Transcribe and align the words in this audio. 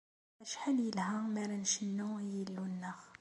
Acḥal 0.43 0.77
yelha 0.85 1.19
mi 1.33 1.39
ara 1.43 1.55
ncennu 1.63 2.07
i 2.19 2.25
Yillu-nneɣ! 2.31 2.99